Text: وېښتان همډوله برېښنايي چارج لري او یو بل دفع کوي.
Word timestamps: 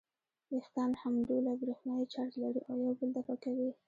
وېښتان 0.51 0.91
همډوله 1.01 1.51
برېښنايي 1.61 2.05
چارج 2.13 2.33
لري 2.43 2.61
او 2.69 2.75
یو 2.85 2.93
بل 2.99 3.09
دفع 3.15 3.35
کوي. 3.43 3.69